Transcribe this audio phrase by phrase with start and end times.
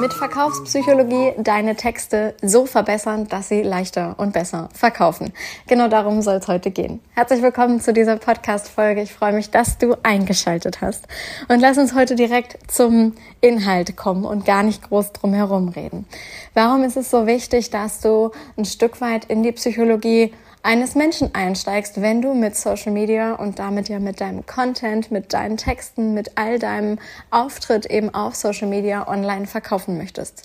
[0.00, 5.32] Mit Verkaufspsychologie deine Texte so verbessern, dass sie leichter und besser verkaufen.
[5.66, 7.00] Genau darum soll es heute gehen.
[7.14, 9.02] Herzlich willkommen zu dieser Podcast-Folge.
[9.02, 11.08] Ich freue mich, dass du eingeschaltet hast.
[11.48, 16.06] Und lass uns heute direkt zum Inhalt kommen und gar nicht groß drum herum reden.
[16.54, 21.34] Warum ist es so wichtig, dass du ein Stück weit in die Psychologie eines Menschen
[21.34, 26.14] einsteigst, wenn du mit Social Media und damit ja mit deinem Content, mit deinen Texten,
[26.14, 26.98] mit all deinem
[27.30, 30.44] Auftritt eben auf Social Media online verkaufen möchtest.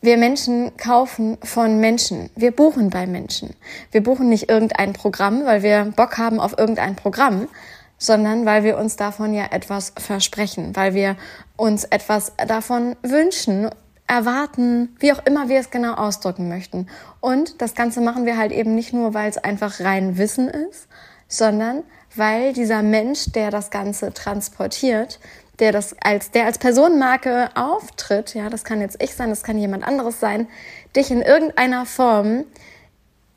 [0.00, 2.28] Wir Menschen kaufen von Menschen.
[2.36, 3.54] Wir buchen bei Menschen.
[3.90, 7.48] Wir buchen nicht irgendein Programm, weil wir Bock haben auf irgendein Programm,
[7.96, 11.16] sondern weil wir uns davon ja etwas versprechen, weil wir
[11.56, 13.70] uns etwas davon wünschen
[14.06, 16.88] erwarten, wie auch immer wir es genau ausdrücken möchten.
[17.20, 20.88] Und das Ganze machen wir halt eben nicht nur, weil es einfach rein Wissen ist,
[21.28, 21.82] sondern
[22.14, 25.20] weil dieser Mensch, der das Ganze transportiert,
[25.58, 29.58] der das als, der als Personenmarke auftritt, ja, das kann jetzt ich sein, das kann
[29.58, 30.48] jemand anderes sein,
[30.96, 32.44] dich in irgendeiner Form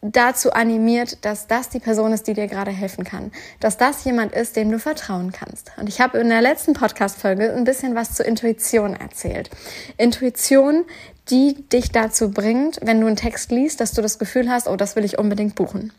[0.02, 3.32] dazu animiert, dass das die Person ist, die dir gerade helfen kann.
[3.60, 5.72] Dass das jemand ist, dem du vertrauen kannst.
[5.78, 9.50] Und ich habe in der letzten Podcast-Folge ein bisschen was zur Intuition erzählt.
[9.98, 10.86] Intuition,
[11.30, 14.76] die dich dazu bringt, wenn du einen Text liest, dass du das Gefühl hast, oh,
[14.76, 15.92] das will ich unbedingt buchen.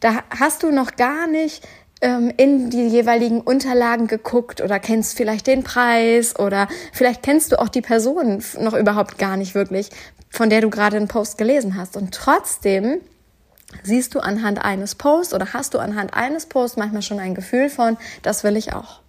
[0.00, 1.66] Da hast du noch gar nicht
[2.00, 7.60] ähm, in die jeweiligen Unterlagen geguckt oder kennst vielleicht den Preis oder vielleicht kennst du
[7.60, 9.90] auch die Person noch überhaupt gar nicht wirklich,
[10.30, 11.96] von der du gerade einen Post gelesen hast.
[11.96, 13.00] Und trotzdem
[13.82, 17.68] siehst du anhand eines Posts oder hast du anhand eines Posts manchmal schon ein Gefühl
[17.68, 19.00] von, das will ich auch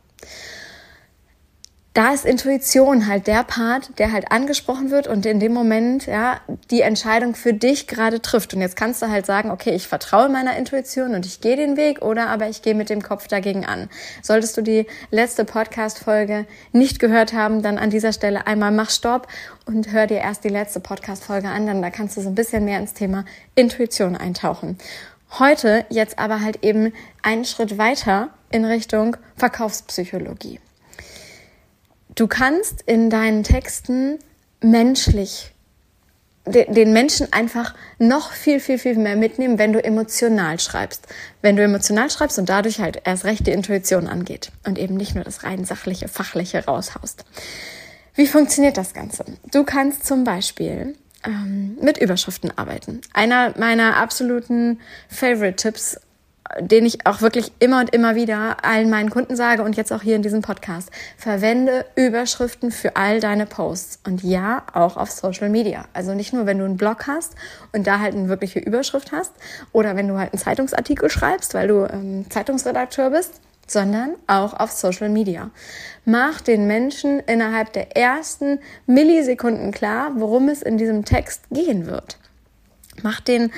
[2.00, 6.40] da ist Intuition halt der Part, der halt angesprochen wird und in dem Moment ja
[6.72, 8.54] die Entscheidung für dich gerade trifft.
[8.54, 11.76] Und jetzt kannst du halt sagen, okay, ich vertraue meiner Intuition und ich gehe den
[11.76, 13.90] Weg oder aber ich gehe mit dem Kopf dagegen an.
[14.22, 19.28] Solltest du die letzte Podcast-Folge nicht gehört haben, dann an dieser Stelle einmal mach Stopp
[19.66, 22.64] und hör dir erst die letzte Podcast-Folge an, dann da kannst du so ein bisschen
[22.64, 24.78] mehr ins Thema Intuition eintauchen.
[25.38, 26.94] Heute jetzt aber halt eben
[27.24, 30.62] einen Schritt weiter in Richtung Verkaufspsychologie.
[32.16, 34.20] Du kannst in deinen Texten
[34.62, 35.54] menschlich
[36.46, 41.08] den Menschen einfach noch viel, viel, viel mehr mitnehmen, wenn du emotional schreibst.
[41.42, 45.16] Wenn du emotional schreibst und dadurch halt erst recht die Intuition angeht und eben nicht
[45.16, 47.24] nur das rein sachliche, fachliche raushaust.
[48.16, 49.26] Wie funktioniert das Ganze?
[49.52, 53.02] Du kannst zum Beispiel ähm, mit Überschriften arbeiten.
[53.14, 56.00] Einer meiner absoluten Favorite-Tipps
[56.60, 60.02] den ich auch wirklich immer und immer wieder allen meinen Kunden sage und jetzt auch
[60.02, 60.90] hier in diesem Podcast.
[61.18, 65.86] Verwende Überschriften für all deine Posts und ja, auch auf Social Media.
[65.94, 67.36] Also nicht nur, wenn du einen Blog hast
[67.72, 69.34] und da halt eine wirkliche Überschrift hast
[69.72, 74.72] oder wenn du halt einen Zeitungsartikel schreibst, weil du ähm, Zeitungsredakteur bist, sondern auch auf
[74.72, 75.52] Social Media.
[76.06, 82.18] Mach den Menschen innerhalb der ersten Millisekunden klar, worum es in diesem Text gehen wird.
[83.04, 83.52] Mach den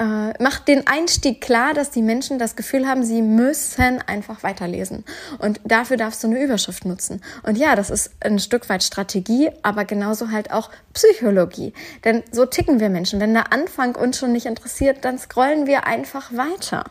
[0.00, 5.04] äh, macht den Einstieg klar, dass die Menschen das Gefühl haben, sie müssen einfach weiterlesen.
[5.38, 7.20] Und dafür darfst du eine Überschrift nutzen.
[7.42, 11.74] Und ja, das ist ein Stück weit Strategie, aber genauso halt auch Psychologie.
[12.04, 13.20] Denn so ticken wir Menschen.
[13.20, 16.84] Wenn der Anfang uns schon nicht interessiert, dann scrollen wir einfach weiter.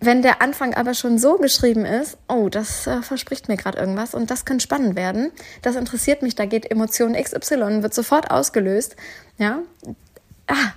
[0.00, 4.14] Wenn der Anfang aber schon so geschrieben ist, oh, das äh, verspricht mir gerade irgendwas
[4.14, 8.96] und das könnte spannend werden, das interessiert mich, da geht Emotion XY, wird sofort ausgelöst,
[9.38, 9.60] ja,
[10.46, 10.72] ah,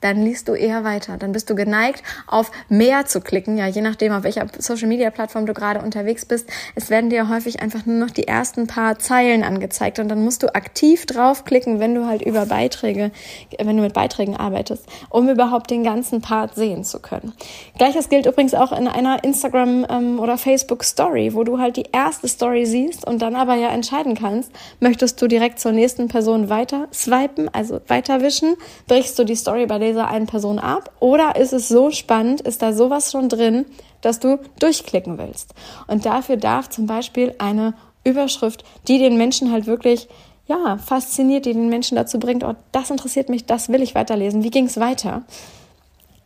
[0.00, 1.16] dann liest du eher weiter.
[1.16, 5.10] Dann bist du geneigt, auf mehr zu klicken, ja, je nachdem, auf welcher Social Media
[5.10, 6.48] Plattform du gerade unterwegs bist.
[6.74, 10.42] Es werden dir häufig einfach nur noch die ersten paar Zeilen angezeigt und dann musst
[10.42, 13.10] du aktiv draufklicken, wenn du halt über Beiträge,
[13.58, 17.32] wenn du mit Beiträgen arbeitest, um überhaupt den ganzen Part sehen zu können.
[17.78, 21.86] Gleiches gilt übrigens auch in einer Instagram ähm, oder Facebook Story, wo du halt die
[21.92, 26.48] erste Story siehst und dann aber ja entscheiden kannst, möchtest du direkt zur nächsten Person
[26.50, 28.56] weiter swipen, also weiterwischen,
[28.86, 30.90] brichst du die Story bei dieser einen Person ab?
[31.00, 33.66] Oder ist es so spannend, ist da sowas schon drin,
[34.00, 35.54] dass du durchklicken willst?
[35.86, 37.74] Und dafür darf zum Beispiel eine
[38.04, 40.08] Überschrift, die den Menschen halt wirklich
[40.46, 44.44] ja, fasziniert, die den Menschen dazu bringt, oh, das interessiert mich, das will ich weiterlesen.
[44.44, 45.22] Wie ging es weiter?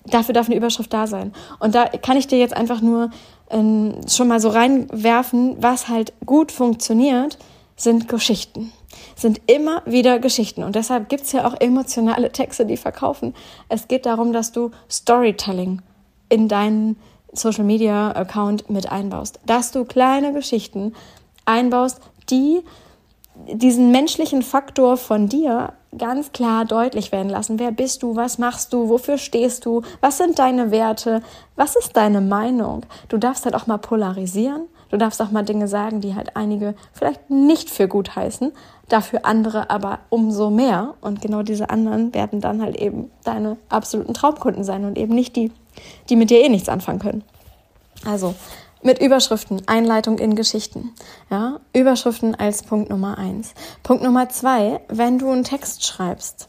[0.04, 1.32] Dafür darf eine Überschrift da sein.
[1.58, 3.10] Und da kann ich dir jetzt einfach nur
[3.50, 7.38] ähm, schon mal so reinwerfen, was halt gut funktioniert,
[7.76, 8.72] sind Geschichten.
[9.16, 10.62] Sind immer wieder Geschichten.
[10.62, 13.34] Und deshalb gibt es ja auch emotionale Texte, die verkaufen.
[13.68, 15.82] Es geht darum, dass du Storytelling
[16.28, 16.96] in deinen
[17.32, 19.40] Social Media Account mit einbaust.
[19.46, 20.94] Dass du kleine Geschichten
[21.44, 22.00] einbaust,
[22.30, 22.62] die
[23.46, 27.58] diesen menschlichen Faktor von dir ganz klar deutlich werden lassen.
[27.58, 28.16] Wer bist du?
[28.16, 28.88] Was machst du?
[28.88, 29.82] Wofür stehst du?
[30.00, 31.22] Was sind deine Werte?
[31.56, 32.82] Was ist deine Meinung?
[33.08, 34.66] Du darfst halt auch mal polarisieren.
[34.90, 38.52] Du darfst auch mal Dinge sagen, die halt einige vielleicht nicht für gut heißen,
[38.88, 40.94] dafür andere aber umso mehr.
[41.00, 45.36] Und genau diese anderen werden dann halt eben deine absoluten Traumkunden sein und eben nicht
[45.36, 45.52] die,
[46.08, 47.24] die mit dir eh nichts anfangen können.
[48.04, 48.34] Also
[48.82, 50.94] mit Überschriften, Einleitung in Geschichten.
[51.30, 53.54] Ja, Überschriften als Punkt Nummer eins.
[53.82, 56.48] Punkt Nummer zwei, wenn du einen Text schreibst,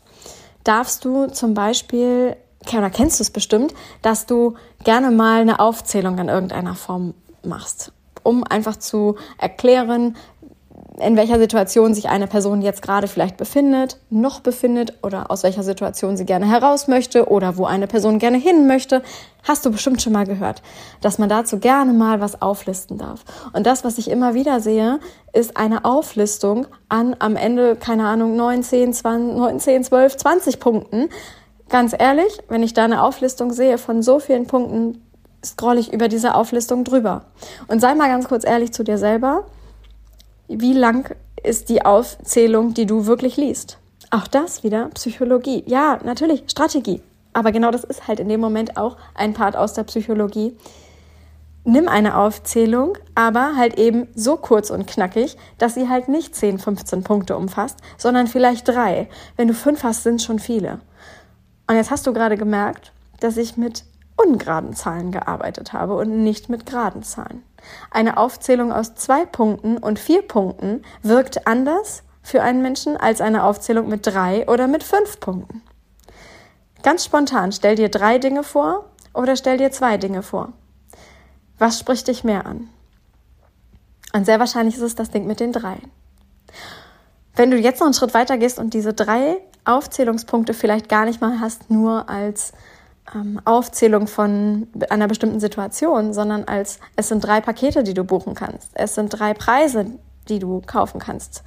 [0.64, 2.38] darfst du zum Beispiel,
[2.72, 7.92] oder kennst du es bestimmt, dass du gerne mal eine Aufzählung in irgendeiner Form machst,
[8.24, 10.16] um einfach zu erklären,
[11.00, 15.64] in welcher Situation sich eine Person jetzt gerade vielleicht befindet, noch befindet oder aus welcher
[15.64, 19.02] Situation sie gerne heraus möchte oder wo eine Person gerne hin möchte.
[19.44, 20.62] Hast du bestimmt schon mal gehört,
[21.02, 23.24] dass man dazu gerne mal was auflisten darf.
[23.54, 25.00] Und das, was ich immer wieder sehe,
[25.34, 31.10] ist eine Auflistung an am Ende, keine Ahnung, 19, 20, 19, 12, 20 Punkten.
[31.70, 35.02] Ganz ehrlich, wenn ich da eine Auflistung sehe von so vielen Punkten,
[35.44, 37.26] scroll ich über diese Auflistung drüber.
[37.68, 39.46] Und sei mal ganz kurz ehrlich zu dir selber
[40.52, 43.78] wie lang ist die Aufzählung, die du wirklich liest?
[44.10, 45.64] Auch das wieder Psychologie.
[45.66, 47.02] Ja, natürlich, Strategie.
[47.34, 50.58] Aber genau das ist halt in dem Moment auch ein Part aus der Psychologie.
[51.64, 56.60] Nimm eine Aufzählung, aber halt eben so kurz und knackig, dass sie halt nicht 10,
[56.60, 59.08] 15 Punkte umfasst, sondern vielleicht drei.
[59.38, 60.82] Wenn du fünf hast, sind schon viele.
[61.68, 62.92] Und jetzt hast du gerade gemerkt,
[63.22, 63.86] dass ich mit
[64.26, 67.44] ungeraden Zahlen gearbeitet habe und nicht mit geraden Zahlen.
[67.90, 73.44] Eine Aufzählung aus zwei Punkten und vier Punkten wirkt anders für einen Menschen als eine
[73.44, 75.62] Aufzählung mit drei oder mit fünf Punkten.
[76.84, 80.54] Ganz spontan, stell dir drei Dinge vor oder stell dir zwei Dinge vor.
[81.58, 82.70] Was spricht dich mehr an?
[84.14, 85.78] Und sehr wahrscheinlich ist es das Ding mit den drei.
[87.36, 91.22] Wenn du jetzt noch einen Schritt weiter gehst und diese drei Aufzählungspunkte vielleicht gar nicht
[91.22, 92.52] mal hast, nur als
[93.14, 98.34] ähm, Aufzählung von einer bestimmten Situation, sondern als es sind drei Pakete, die du buchen
[98.34, 98.72] kannst.
[98.74, 99.86] Es sind drei Preise,
[100.30, 101.44] die du kaufen kannst.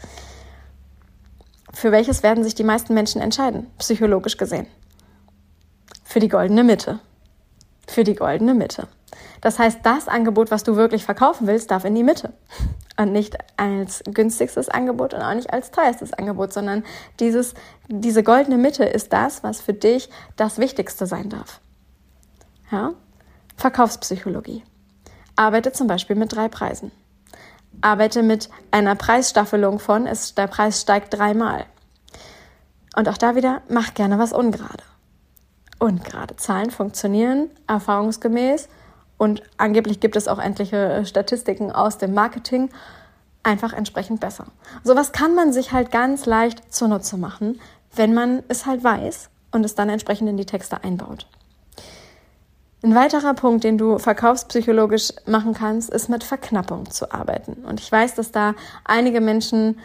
[1.73, 4.67] Für welches werden sich die meisten Menschen entscheiden, psychologisch gesehen?
[6.05, 7.01] Für die goldene Mitte.
[7.89, 8.87] Für die goldene Mitte.
[9.45, 12.33] Das heißt, das Angebot, was du wirklich verkaufen willst, darf in die Mitte.
[12.97, 16.83] Und nicht als günstigstes Angebot und auch nicht als teuerstes Angebot, sondern
[17.21, 17.53] dieses,
[17.89, 21.61] diese goldene Mitte ist das, was für dich das Wichtigste sein darf.
[22.73, 22.95] Ja?
[23.59, 24.65] Verkaufspsychologie.
[25.37, 26.91] Arbeite zum Beispiel mit drei Preisen.
[27.83, 31.67] Arbeite mit einer Preisstaffelung von, ist, der Preis steigt dreimal.
[32.97, 34.85] Und auch da wieder, mach gerne was ungerade.
[35.79, 38.71] Ungerade Zahlen funktionieren erfahrungsgemäß
[39.17, 42.71] und angeblich gibt es auch endliche äh, Statistiken aus dem Marketing,
[43.43, 44.47] einfach entsprechend besser.
[44.83, 47.61] Sowas kann man sich halt ganz leicht zunutze machen,
[47.95, 51.27] wenn man es halt weiß und es dann entsprechend in die Texte einbaut.
[52.83, 57.65] Ein weiterer Punkt, den du verkaufspsychologisch machen kannst, ist mit Verknappung zu arbeiten.
[57.65, 59.79] Und ich weiß, dass da einige Menschen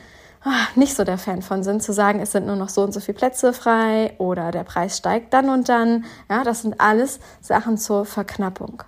[0.43, 2.93] ah, nicht so der Fan von sind, zu sagen, es sind nur noch so und
[2.93, 6.05] so viele Plätze frei oder der Preis steigt dann und dann.
[6.29, 8.83] Ja, das sind alles Sachen zur Verknappung.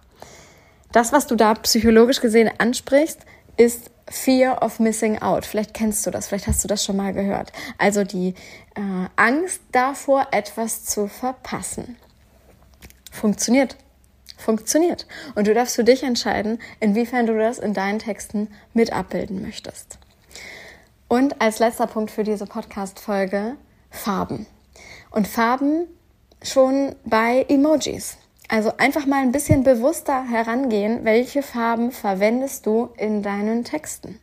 [0.92, 3.20] Das, was du da psychologisch gesehen ansprichst,
[3.58, 5.46] ist Fear of Missing Out.
[5.46, 7.52] Vielleicht kennst du das, vielleicht hast du das schon mal gehört.
[7.78, 8.34] Also die
[8.76, 11.96] äh, Angst davor, etwas zu verpassen.
[13.12, 13.78] Funktioniert.
[14.38, 15.06] Funktioniert.
[15.36, 20.00] Und du darfst für dich entscheiden, inwiefern du das in deinen Texten mit abbilden möchtest.
[21.08, 23.56] Und als letzter Punkt für diese Podcast-Folge
[23.90, 24.48] Farben.
[25.12, 25.88] Und Farben
[26.42, 28.18] schon bei Emojis.
[28.52, 34.20] Also einfach mal ein bisschen bewusster herangehen, welche Farben verwendest du in deinen Texten.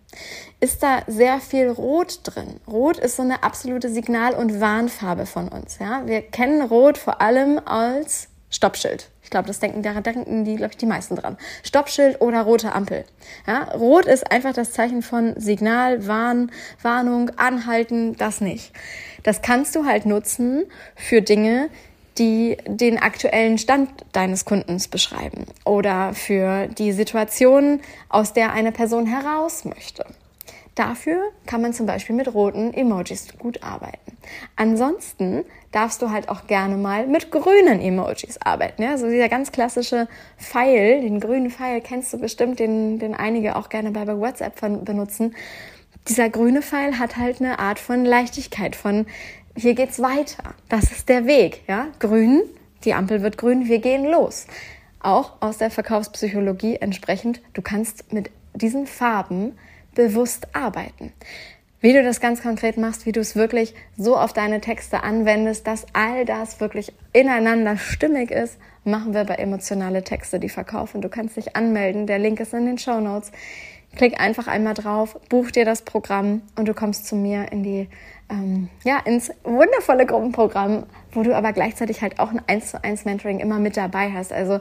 [0.60, 2.60] Ist da sehr viel Rot drin?
[2.66, 5.78] Rot ist so eine absolute Signal- und Warnfarbe von uns.
[5.78, 6.02] Ja?
[6.04, 9.08] Wir kennen Rot vor allem als Stoppschild.
[9.22, 11.38] Ich glaube, das denken, da denken die, glaube ich, die meisten dran.
[11.62, 13.06] Stoppschild oder rote Ampel.
[13.46, 13.64] Ja?
[13.74, 18.74] Rot ist einfach das Zeichen von Signal, Warn, Warnung, Anhalten, das nicht.
[19.22, 20.66] Das kannst du halt nutzen
[20.96, 21.70] für Dinge,
[22.18, 29.06] die den aktuellen Stand deines Kundens beschreiben oder für die Situation, aus der eine Person
[29.06, 30.04] heraus möchte.
[30.78, 34.16] Dafür kann man zum Beispiel mit roten Emojis gut arbeiten.
[34.54, 38.82] Ansonsten darfst du halt auch gerne mal mit grünen Emojis arbeiten.
[38.82, 38.96] Ja?
[38.96, 40.06] So dieser ganz klassische
[40.38, 45.34] Pfeil, den grünen Pfeil kennst du bestimmt, den, den einige auch gerne bei WhatsApp benutzen.
[46.08, 49.06] Dieser grüne Pfeil hat halt eine Art von Leichtigkeit, von
[49.56, 50.54] hier geht's weiter.
[50.68, 51.62] Das ist der Weg.
[51.68, 51.88] Ja?
[51.98, 52.42] Grün,
[52.84, 54.46] die Ampel wird grün, wir gehen los.
[55.00, 59.56] Auch aus der Verkaufspsychologie entsprechend, du kannst mit diesen Farben
[59.94, 61.12] bewusst arbeiten.
[61.80, 65.66] Wie du das ganz konkret machst, wie du es wirklich so auf deine Texte anwendest,
[65.66, 71.02] dass all das wirklich ineinander stimmig ist, machen wir bei emotionale Texte, die verkaufen.
[71.02, 72.08] Du kannst dich anmelden.
[72.08, 73.30] Der Link ist in den Show Notes.
[73.98, 77.88] Klick einfach einmal drauf, buch dir das Programm und du kommst zu mir in die,
[78.30, 83.04] ähm, ja, ins wundervolle Gruppenprogramm, wo du aber gleichzeitig halt auch ein 1 zu 1
[83.04, 84.32] Mentoring immer mit dabei hast.
[84.32, 84.60] Also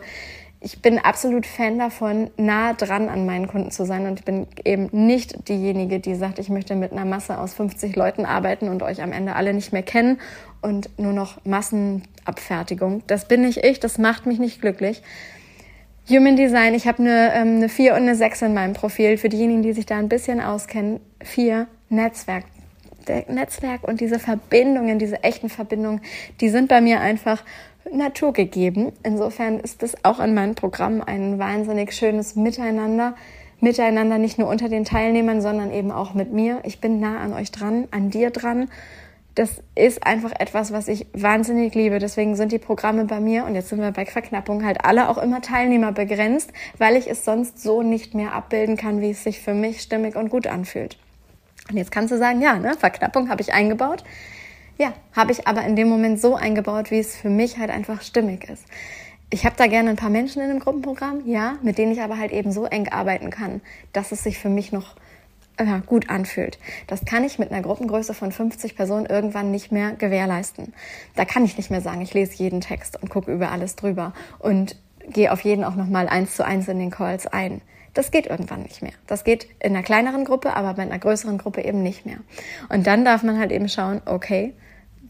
[0.60, 4.08] ich bin absolut Fan davon, nah dran an meinen Kunden zu sein.
[4.08, 7.96] Und ich bin eben nicht diejenige, die sagt, ich möchte mit einer Masse aus 50
[7.96, 10.20] Leuten arbeiten und euch am Ende alle nicht mehr kennen
[10.62, 13.04] und nur noch Massenabfertigung.
[13.06, 15.04] Das bin nicht ich, das macht mich nicht glücklich.
[16.10, 19.18] Human Design, ich habe eine, ähm, eine 4 und eine 6 in meinem Profil.
[19.18, 22.46] Für diejenigen, die sich da ein bisschen auskennen, 4 Netzwerk.
[23.28, 26.02] Netzwerk und diese Verbindungen, diese echten Verbindungen,
[26.40, 27.44] die sind bei mir einfach
[27.92, 28.94] Natur gegeben.
[29.04, 33.16] Insofern ist es auch in meinem Programm ein wahnsinnig schönes Miteinander.
[33.60, 36.60] Miteinander nicht nur unter den Teilnehmern, sondern eben auch mit mir.
[36.64, 38.70] Ich bin nah an euch dran, an dir dran.
[39.38, 42.00] Das ist einfach etwas, was ich wahnsinnig liebe.
[42.00, 45.20] Deswegen sind die Programme bei mir, und jetzt sind wir bei Verknappung, halt alle auch
[45.20, 49.40] immer Teilnehmer begrenzt, weil ich es sonst so nicht mehr abbilden kann, wie es sich
[49.40, 50.98] für mich stimmig und gut anfühlt.
[51.70, 54.04] Und jetzt kannst du sagen, ja, ne, Verknappung habe ich eingebaut.
[54.80, 58.02] Ja, habe ich aber in dem Moment so eingebaut, wie es für mich halt einfach
[58.02, 58.66] stimmig ist.
[59.30, 62.18] Ich habe da gerne ein paar Menschen in dem Gruppenprogramm, ja, mit denen ich aber
[62.18, 63.62] halt eben so eng arbeiten kann,
[63.94, 64.96] dass es sich für mich noch
[65.60, 66.60] ja, gut anfühlt.
[66.88, 70.74] Das kann ich mit einer Gruppengröße von 50 Personen irgendwann nicht mehr gewährleisten.
[71.16, 74.14] Da kann ich nicht mehr sagen, ich lese jeden Text und gucke über alles drüber
[74.40, 74.76] und
[75.10, 77.62] gehe auf jeden auch nochmal eins zu eins in den Calls ein.
[77.94, 78.94] Das geht irgendwann nicht mehr.
[79.08, 82.18] Das geht in einer kleineren Gruppe, aber bei einer größeren Gruppe eben nicht mehr.
[82.70, 84.54] Und dann darf man halt eben schauen, okay,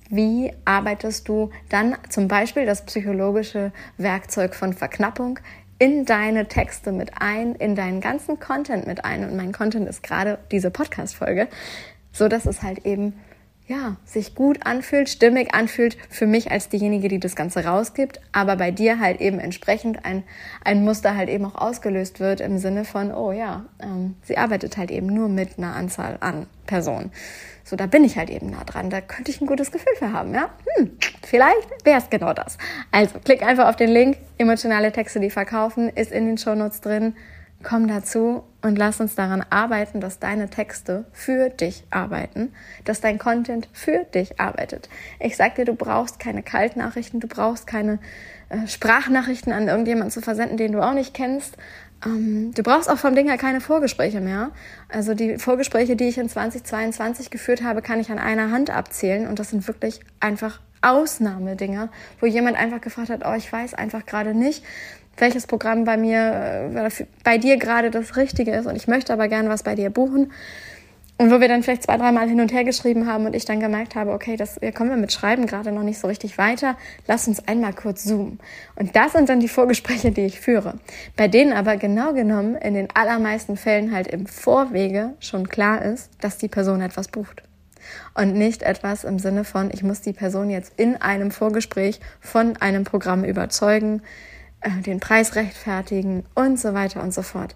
[0.10, 5.40] wie arbeitest du dann zum Beispiel das psychologische Werkzeug von Verknappung
[5.80, 9.24] in deine Texte mit ein, in deinen ganzen Content mit ein.
[9.24, 11.48] Und mein Content ist gerade diese Podcast-Folge,
[12.12, 13.14] so dass es halt eben
[13.68, 18.56] ja, sich gut anfühlt, stimmig anfühlt für mich als diejenige, die das Ganze rausgibt, aber
[18.56, 20.24] bei dir halt eben entsprechend ein,
[20.64, 24.78] ein Muster halt eben auch ausgelöst wird im Sinne von, oh ja, ähm, sie arbeitet
[24.78, 27.12] halt eben nur mit einer Anzahl an Personen.
[27.68, 28.90] So, da bin ich halt eben nah dran.
[28.90, 30.52] Da könnte ich ein gutes Gefühl für haben, ja?
[30.78, 32.58] Hm, vielleicht wäre es genau das.
[32.94, 34.18] Also, klick einfach auf den Link.
[34.38, 37.14] Emotionale Texte, die verkaufen, ist in den Shownotes drin.
[37.64, 42.54] Komm dazu und lass uns daran arbeiten, dass deine Texte für dich arbeiten,
[42.86, 44.88] dass dein Content für dich arbeitet.
[45.20, 48.00] Ich sag dir, du brauchst keine Kaltnachrichten, du brauchst keine
[48.48, 51.58] äh, Sprachnachrichten an irgendjemanden zu versenden, den du auch nicht kennst,
[52.06, 54.52] ähm, du brauchst auch vom Ding her keine Vorgespräche mehr.
[54.90, 59.28] Also die Vorgespräche, die ich in 2022 geführt habe, kann ich an einer Hand abzählen.
[59.28, 61.90] Und das sind wirklich einfach Ausnahmedinger,
[62.20, 64.64] wo jemand einfach gefragt hat, oh, ich weiß einfach gerade nicht,
[65.18, 69.28] welches Programm bei mir, äh, bei dir gerade das Richtige ist und ich möchte aber
[69.28, 70.32] gerne was bei dir buchen.
[71.20, 73.60] Und wo wir dann vielleicht zwei, dreimal hin und her geschrieben haben und ich dann
[73.60, 76.78] gemerkt habe, okay, das, hier kommen wir mit Schreiben gerade noch nicht so richtig weiter.
[77.08, 78.40] Lass uns einmal kurz zoomen.
[78.76, 80.76] Und das sind dann die Vorgespräche, die ich führe.
[81.16, 86.12] Bei denen aber genau genommen in den allermeisten Fällen halt im Vorwege schon klar ist,
[86.22, 87.42] dass die Person etwas bucht.
[88.14, 92.58] Und nicht etwas im Sinne von, ich muss die Person jetzt in einem Vorgespräch von
[92.58, 94.04] einem Programm überzeugen,
[94.62, 97.56] äh, den Preis rechtfertigen und so weiter und so fort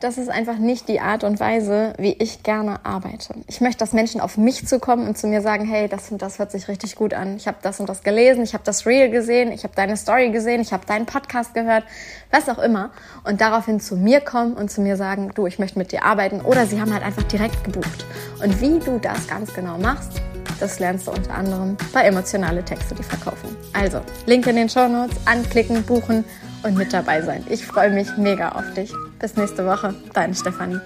[0.00, 3.34] das ist einfach nicht die Art und Weise, wie ich gerne arbeite.
[3.46, 6.38] Ich möchte, dass Menschen auf mich zukommen und zu mir sagen, hey, das und das
[6.38, 7.36] hört sich richtig gut an.
[7.36, 10.30] Ich habe das und das gelesen, ich habe das Reel gesehen, ich habe deine Story
[10.30, 11.84] gesehen, ich habe deinen Podcast gehört,
[12.30, 12.90] was auch immer.
[13.24, 16.40] Und daraufhin zu mir kommen und zu mir sagen, du, ich möchte mit dir arbeiten.
[16.40, 18.04] Oder sie haben halt einfach direkt gebucht.
[18.42, 20.20] Und wie du das ganz genau machst,
[20.60, 23.56] das lernst du unter anderem bei emotionale Texte, die verkaufen.
[23.72, 26.24] Also, Link in den Show Notes, anklicken, buchen
[26.62, 27.44] und mit dabei sein.
[27.48, 28.92] Ich freue mich mega auf dich.
[29.24, 30.82] Bis nächste Woche, deine Stefanie.